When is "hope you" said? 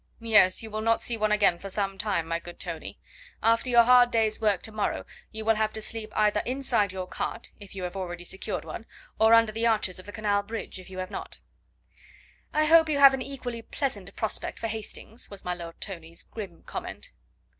12.65-12.97